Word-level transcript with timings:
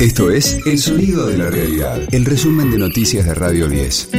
Esto 0.00 0.30
es 0.30 0.60
El 0.64 0.78
Sonido 0.78 1.26
de 1.26 1.36
la 1.36 1.50
Realidad, 1.50 1.98
el 2.12 2.24
resumen 2.24 2.70
de 2.70 2.78
noticias 2.78 3.26
de 3.26 3.34
Radio 3.34 3.66
10. 3.66 4.10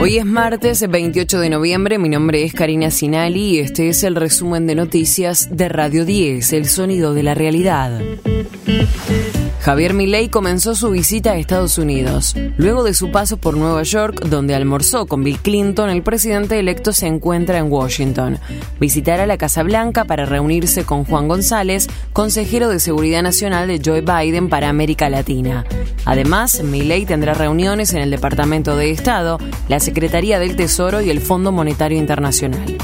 Hoy 0.00 0.18
es 0.18 0.24
martes 0.24 0.88
28 0.88 1.40
de 1.40 1.50
noviembre, 1.50 1.98
mi 1.98 2.08
nombre 2.08 2.44
es 2.44 2.54
Karina 2.54 2.92
Sinali 2.92 3.56
y 3.56 3.58
este 3.58 3.88
es 3.88 4.04
el 4.04 4.14
resumen 4.14 4.68
de 4.68 4.76
noticias 4.76 5.48
de 5.50 5.68
Radio 5.68 6.04
10, 6.04 6.52
El 6.52 6.66
Sonido 6.66 7.14
de 7.14 7.22
la 7.24 7.34
Realidad. 7.34 8.00
Javier 9.60 9.92
Milei 9.92 10.30
comenzó 10.30 10.74
su 10.74 10.88
visita 10.90 11.32
a 11.32 11.36
Estados 11.36 11.76
Unidos. 11.76 12.34
Luego 12.56 12.82
de 12.82 12.94
su 12.94 13.10
paso 13.10 13.36
por 13.36 13.58
Nueva 13.58 13.82
York, 13.82 14.24
donde 14.24 14.54
almorzó 14.54 15.04
con 15.06 15.22
Bill 15.22 15.38
Clinton, 15.38 15.90
el 15.90 16.02
presidente 16.02 16.58
electo 16.58 16.94
se 16.94 17.06
encuentra 17.06 17.58
en 17.58 17.70
Washington. 17.70 18.38
Visitará 18.80 19.26
la 19.26 19.36
Casa 19.36 19.62
Blanca 19.62 20.06
para 20.06 20.24
reunirse 20.24 20.84
con 20.84 21.04
Juan 21.04 21.28
González, 21.28 21.88
consejero 22.14 22.70
de 22.70 22.80
Seguridad 22.80 23.22
Nacional 23.22 23.68
de 23.68 23.82
Joe 23.84 24.00
Biden 24.00 24.48
para 24.48 24.70
América 24.70 25.10
Latina. 25.10 25.66
Además, 26.06 26.62
Milei 26.62 27.04
tendrá 27.04 27.34
reuniones 27.34 27.92
en 27.92 28.00
el 28.00 28.10
Departamento 28.10 28.76
de 28.76 28.90
Estado, 28.90 29.38
la 29.68 29.78
Secretaría 29.78 30.38
del 30.38 30.56
Tesoro 30.56 31.02
y 31.02 31.10
el 31.10 31.20
Fondo 31.20 31.52
Monetario 31.52 31.98
Internacional. 31.98 32.78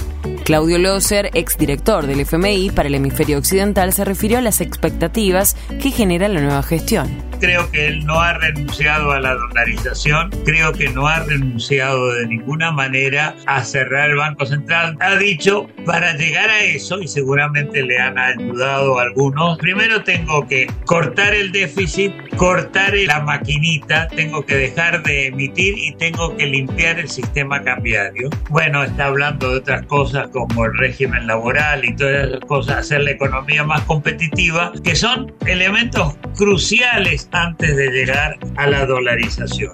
Claudio 0.47 0.79
Loser, 0.79 1.31
exdirector 1.35 2.07
del 2.07 2.21
FMI 2.21 2.71
para 2.71 2.87
el 2.87 2.95
hemisferio 2.95 3.37
occidental, 3.37 3.93
se 3.93 4.05
refirió 4.05 4.39
a 4.39 4.41
las 4.41 4.61
expectativas 4.61 5.57
que 5.83 5.91
genera 5.91 6.29
la 6.29 6.41
nueva 6.41 6.63
gestión. 6.63 7.09
Creo 7.41 7.71
que 7.71 7.87
él 7.89 8.07
no 8.07 8.21
ha 8.21 8.35
renunciado 8.35 9.13
a 9.13 9.21
la 9.21 9.35
dolarización, 9.35 10.31
creo 10.45 10.73
que 10.73 10.89
no 10.89 11.07
ha 11.07 11.21
renunciado 11.21 12.15
de 12.15 12.27
ninguna 12.27 12.71
manera 12.71 13.35
a 13.47 13.63
cerrar 13.63 14.11
el 14.11 14.17
Banco 14.17 14.47
Central. 14.47 14.97
Ha 15.01 15.17
dicho, 15.17 15.67
para 15.85 16.15
llegar 16.15 16.49
a 16.49 16.61
eso, 16.61 17.01
y 17.01 17.09
seguramente 17.09 17.83
le 17.83 17.99
han 17.99 18.19
ayudado 18.19 18.99
algunos, 18.99 19.59
primero 19.59 20.03
tengo 20.03 20.47
que 20.49 20.67
cortar 20.87 21.35
el 21.35 21.53
déficit, 21.53 22.13
cortar 22.37 22.95
la 23.07 23.21
maquinita, 23.21 24.09
tengo 24.09 24.45
que 24.45 24.57
dejar 24.57 25.03
de 25.03 25.27
emitir 25.27 25.75
y 25.77 25.95
tengo 25.97 26.37
que 26.37 26.47
limpiar 26.47 26.99
el 26.99 27.09
sistema 27.09 27.63
cambiario. 27.63 28.31
Bueno, 28.49 28.83
está 28.85 29.07
hablando 29.07 29.51
de 29.51 29.59
otras 29.59 29.85
cosas 29.87 30.29
como 30.29 30.65
el 30.65 30.77
régimen 30.79 31.27
laboral 31.27 31.85
y 31.85 31.95
todas 31.95 32.29
esas 32.29 32.41
cosas, 32.41 32.79
hacer 32.79 33.03
la 33.03 33.11
economía 33.13 33.65
más 33.65 33.83
competitiva, 33.83 34.73
que 34.83 34.95
son 34.95 35.35
elementos 35.47 36.17
cruciales 36.37 37.26
antes 37.33 37.77
de 37.77 37.91
llegar 37.91 38.39
a 38.57 38.67
la 38.67 38.87
dolarización. 38.87 39.73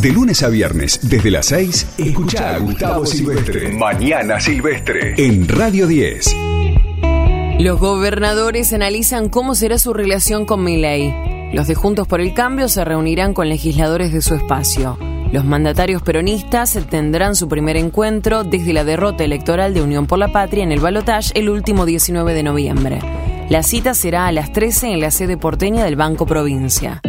De 0.00 0.12
lunes 0.12 0.42
a 0.42 0.48
viernes, 0.48 1.00
desde 1.08 1.30
las 1.30 1.46
6, 1.46 1.94
escucha 1.98 2.54
a 2.54 2.58
Gustavo 2.58 3.06
Silvestre. 3.06 3.72
Mañana 3.72 4.40
Silvestre. 4.40 5.14
En 5.16 5.48
Radio 5.48 5.86
10. 5.86 6.36
Los 7.60 7.78
gobernadores 7.78 8.72
analizan 8.72 9.28
cómo 9.28 9.54
será 9.54 9.78
su 9.78 9.92
relación 9.92 10.44
con 10.44 10.64
Milei. 10.64 11.14
Los 11.54 11.68
de 11.68 11.74
Juntos 11.74 12.08
por 12.08 12.20
el 12.20 12.34
Cambio 12.34 12.68
se 12.68 12.84
reunirán 12.84 13.32
con 13.32 13.48
legisladores 13.48 14.12
de 14.12 14.22
su 14.22 14.34
espacio. 14.34 14.98
Los 15.32 15.44
mandatarios 15.44 16.02
peronistas 16.02 16.78
tendrán 16.90 17.36
su 17.36 17.48
primer 17.48 17.76
encuentro 17.76 18.44
desde 18.44 18.72
la 18.72 18.84
derrota 18.84 19.24
electoral 19.24 19.74
de 19.74 19.82
Unión 19.82 20.06
por 20.06 20.18
la 20.18 20.32
Patria 20.32 20.64
en 20.64 20.72
el 20.72 20.80
Balotage 20.80 21.32
el 21.34 21.48
último 21.48 21.86
19 21.86 22.34
de 22.34 22.42
noviembre. 22.42 23.00
La 23.50 23.62
cita 23.62 23.92
será 23.92 24.26
a 24.26 24.32
las 24.32 24.52
13 24.52 24.92
en 24.92 25.00
la 25.00 25.10
sede 25.10 25.36
porteña 25.36 25.84
del 25.84 25.96
Banco 25.96 26.24
Provincia. 26.24 27.02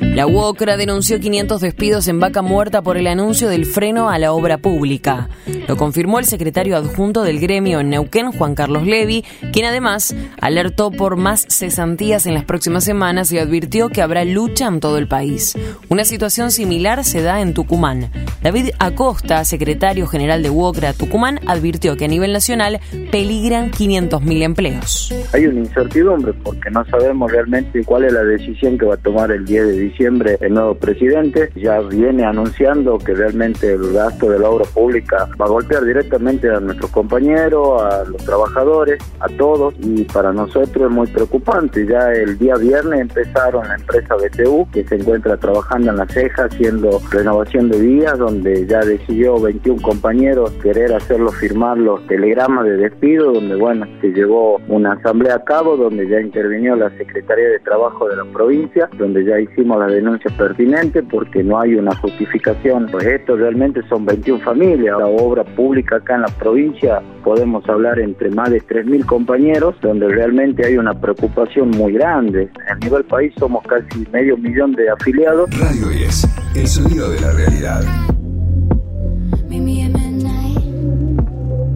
La 0.00 0.26
UOCRA 0.26 0.76
denunció 0.76 1.18
500 1.18 1.60
despidos 1.60 2.06
en 2.06 2.20
Vaca 2.20 2.42
Muerta 2.42 2.80
por 2.80 2.96
el 2.96 3.08
anuncio 3.08 3.48
del 3.48 3.66
freno 3.66 4.08
a 4.08 4.18
la 4.18 4.32
obra 4.32 4.58
pública. 4.58 5.28
Lo 5.68 5.76
confirmó 5.76 6.18
el 6.18 6.24
secretario 6.24 6.76
adjunto 6.76 7.22
del 7.22 7.38
gremio 7.38 7.80
en 7.80 7.90
Neuquén, 7.90 8.32
Juan 8.32 8.54
Carlos 8.54 8.86
Levi, 8.86 9.24
quien 9.52 9.66
además 9.66 10.16
alertó 10.40 10.90
por 10.90 11.16
más 11.16 11.46
cesantías 11.48 12.26
en 12.26 12.34
las 12.34 12.44
próximas 12.44 12.84
semanas 12.84 13.30
y 13.30 13.38
advirtió 13.38 13.88
que 13.90 14.02
habrá 14.02 14.24
lucha 14.24 14.66
en 14.66 14.80
todo 14.80 14.98
el 14.98 15.06
país. 15.06 15.56
Una 15.88 16.04
situación 16.04 16.50
similar 16.50 17.04
se 17.04 17.22
da 17.22 17.40
en 17.40 17.54
Tucumán. 17.54 18.10
David 18.42 18.70
Acosta, 18.78 19.44
secretario 19.44 20.06
general 20.06 20.42
de 20.42 20.50
UOCRA 20.50 20.94
Tucumán, 20.94 21.38
advirtió 21.46 21.96
que 21.96 22.06
a 22.06 22.08
nivel 22.08 22.32
nacional 22.32 22.80
peligran 23.12 23.70
500.000 23.70 24.42
empleos. 24.42 25.14
Hay 25.32 25.46
una 25.46 25.60
incertidumbre 25.60 26.32
porque 26.32 26.70
no 26.70 26.84
sabemos 26.86 27.30
realmente 27.30 27.84
cuál 27.84 28.04
es 28.04 28.12
la 28.12 28.24
decisión 28.24 28.78
que 28.78 28.86
va 28.86 28.94
a 28.94 28.98
tomar 28.98 29.30
el 29.30 29.44
10 29.44 29.66
de 29.66 29.72
diciembre 29.78 30.38
el 30.40 30.54
nuevo 30.54 30.74
presidente 30.74 31.50
ya 31.56 31.80
viene 31.80 32.24
anunciando 32.24 32.98
que 32.98 33.14
realmente 33.14 33.72
el 33.72 33.92
gasto 33.92 34.30
de 34.30 34.38
la 34.38 34.48
obra 34.48 34.64
pública 34.72 35.28
va 35.40 35.46
a 35.46 35.48
golpear 35.58 35.84
directamente 35.84 36.48
a 36.48 36.60
nuestros 36.60 36.90
compañeros, 36.92 37.82
a 37.82 38.04
los 38.04 38.24
trabajadores, 38.24 38.98
a 39.18 39.26
todos 39.36 39.74
y 39.80 40.04
para 40.04 40.32
nosotros 40.32 40.88
es 40.88 40.96
muy 40.96 41.08
preocupante. 41.08 41.84
Ya 41.84 42.12
el 42.12 42.38
día 42.38 42.54
viernes 42.54 43.00
empezaron 43.00 43.66
la 43.66 43.74
empresa 43.74 44.14
BTU 44.14 44.68
que 44.72 44.84
se 44.84 44.94
encuentra 44.94 45.36
trabajando 45.36 45.90
en 45.90 45.96
la 45.96 46.06
ceja 46.06 46.44
haciendo 46.44 47.00
renovación 47.10 47.70
de 47.70 47.80
vías 47.80 48.16
donde 48.18 48.66
ya 48.66 48.80
decidió 48.80 49.40
21 49.40 49.82
compañeros 49.82 50.52
querer 50.62 50.92
hacerlo 50.94 51.32
firmar 51.32 51.76
los 51.76 52.06
telegramas 52.06 52.64
de 52.64 52.76
despido 52.76 53.32
donde 53.32 53.56
bueno 53.56 53.86
se 54.00 54.08
llevó 54.12 54.60
una 54.68 54.92
asamblea 54.92 55.34
a 55.36 55.44
cabo 55.44 55.76
donde 55.76 56.08
ya 56.08 56.20
intervinió 56.20 56.76
la 56.76 56.90
Secretaría 56.96 57.48
de 57.48 57.58
Trabajo 57.60 58.08
de 58.08 58.16
la 58.16 58.24
provincia 58.26 58.88
donde 58.96 59.24
ya 59.24 59.40
hicimos 59.40 59.78
la 59.80 59.86
denuncia 59.86 60.30
pertinente 60.36 61.02
porque 61.02 61.42
no 61.42 61.58
hay 61.58 61.74
una 61.74 61.94
justificación. 61.96 62.88
Pues 62.90 63.04
esto 63.04 63.36
realmente 63.36 63.80
son 63.88 64.04
21 64.04 64.44
familias. 64.44 64.98
La 64.98 65.06
obra 65.06 65.44
pública 65.48 65.96
acá 65.96 66.14
en 66.14 66.22
la 66.22 66.28
provincia 66.28 67.00
podemos 67.24 67.68
hablar 67.68 67.98
entre 67.98 68.30
más 68.30 68.50
de 68.50 68.60
3.000 68.62 69.04
compañeros, 69.04 69.74
donde 69.82 70.08
realmente 70.08 70.66
hay 70.66 70.76
una 70.76 70.94
preocupación 70.94 71.70
muy 71.70 71.92
grande. 71.92 72.48
A 72.70 72.74
nivel 72.76 73.04
país 73.04 73.32
somos 73.38 73.64
casi 73.66 74.06
medio 74.12 74.36
millón 74.36 74.72
de 74.72 74.90
afiliados. 74.90 75.50
Radio 75.58 75.88
10, 75.88 76.56
el 76.56 76.66
sonido 76.66 77.10
de 77.10 77.20
la 77.20 77.32
realidad. 77.32 77.82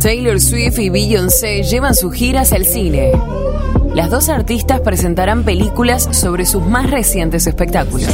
Taylor 0.03 0.41
Swift 0.41 0.81
y 0.81 0.91
Beyoncé 0.91 1.63
llevan 1.63 1.95
sus 1.95 2.13
giras 2.13 2.53
al 2.53 2.65
cine. 2.65 3.13
Las 3.95 4.11
dos 4.11 4.31
artistas 4.31 4.81
presentarán 4.81 5.45
películas 5.45 6.09
sobre 6.11 6.45
sus 6.45 6.67
más 6.67 6.91
recientes 6.91 7.47
espectáculos. 7.47 8.09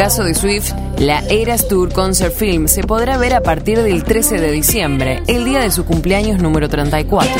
Caso 0.00 0.24
de 0.24 0.34
Swift, 0.34 0.72
la 0.98 1.18
Eras 1.28 1.68
Tour 1.68 1.92
Concert 1.92 2.32
Film 2.32 2.68
se 2.68 2.82
podrá 2.82 3.18
ver 3.18 3.34
a 3.34 3.42
partir 3.42 3.82
del 3.82 4.02
13 4.02 4.40
de 4.40 4.50
diciembre, 4.50 5.22
el 5.26 5.44
día 5.44 5.60
de 5.60 5.70
su 5.70 5.84
cumpleaños 5.84 6.40
número 6.40 6.70
34. 6.70 7.30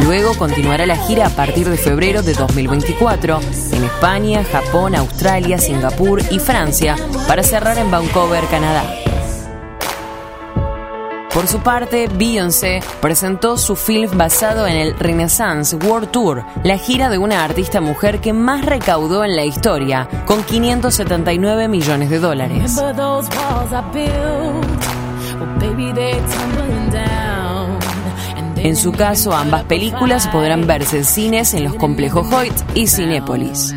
Luego 0.00 0.32
continuará 0.38 0.86
la 0.86 0.96
gira 0.96 1.26
a 1.26 1.30
partir 1.30 1.68
de 1.68 1.76
febrero 1.76 2.22
de 2.22 2.32
2024 2.32 3.38
en 3.72 3.84
España, 3.84 4.42
Japón, 4.44 4.94
Australia, 4.94 5.58
Singapur 5.58 6.22
y 6.30 6.38
Francia 6.38 6.96
para 7.26 7.42
cerrar 7.42 7.76
en 7.76 7.90
Vancouver, 7.90 8.46
Canadá. 8.46 9.07
Por 11.38 11.46
su 11.46 11.60
parte, 11.60 12.08
Beyoncé 12.12 12.80
presentó 13.00 13.56
su 13.58 13.76
film 13.76 14.10
basado 14.18 14.66
en 14.66 14.74
el 14.74 14.98
Renaissance 14.98 15.76
World 15.76 16.10
Tour, 16.10 16.44
la 16.64 16.78
gira 16.78 17.08
de 17.10 17.18
una 17.18 17.44
artista 17.44 17.80
mujer 17.80 18.20
que 18.20 18.32
más 18.32 18.66
recaudó 18.66 19.22
en 19.22 19.36
la 19.36 19.44
historia, 19.44 20.08
con 20.26 20.42
579 20.42 21.68
millones 21.68 22.10
de 22.10 22.18
dólares. 22.18 22.74
En 28.56 28.74
su 28.74 28.90
caso, 28.90 29.32
ambas 29.32 29.62
películas 29.62 30.26
podrán 30.26 30.66
verse 30.66 30.96
en 30.96 31.04
cines 31.04 31.54
en 31.54 31.62
los 31.62 31.76
complejos 31.76 32.26
Hoyt 32.32 32.54
y 32.74 32.88
Cinépolis. 32.88 33.76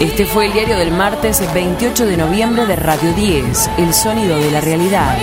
Este 0.00 0.26
fue 0.26 0.46
el 0.46 0.52
diario 0.52 0.76
del 0.76 0.90
martes 0.90 1.40
28 1.54 2.06
de 2.06 2.16
noviembre 2.16 2.66
de 2.66 2.74
Radio 2.74 3.12
10, 3.14 3.70
El 3.78 3.94
sonido 3.94 4.36
de 4.36 4.50
la 4.50 4.60
realidad. 4.60 5.16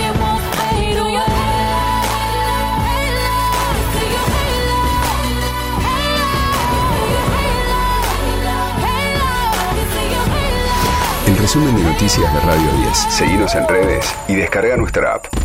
El 11.27 11.37
resumen 11.37 11.75
de 11.75 11.83
noticias 11.83 12.33
de 12.33 12.39
Radio 12.39 12.71
10. 12.77 12.97
Seguimos 13.09 13.53
en 13.55 13.67
redes 13.67 14.15
y 14.29 14.35
descarga 14.35 14.77
nuestra 14.77 15.15
app. 15.15 15.40